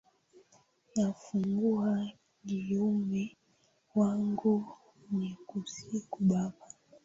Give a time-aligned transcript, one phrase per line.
[0.95, 2.09] Nafungua
[2.45, 3.23] kinywa
[3.93, 4.53] changu
[5.11, 6.65] nikusifu baba.